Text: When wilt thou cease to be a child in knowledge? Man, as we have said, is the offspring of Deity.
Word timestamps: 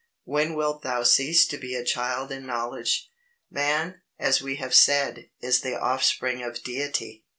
When 0.23 0.55
wilt 0.55 0.81
thou 0.81 1.03
cease 1.03 1.45
to 1.45 1.59
be 1.59 1.75
a 1.75 1.85
child 1.85 2.31
in 2.31 2.43
knowledge? 2.47 3.11
Man, 3.51 4.01
as 4.17 4.41
we 4.41 4.55
have 4.55 4.73
said, 4.73 5.29
is 5.41 5.61
the 5.61 5.79
offspring 5.79 6.41
of 6.41 6.63
Deity. 6.63 7.25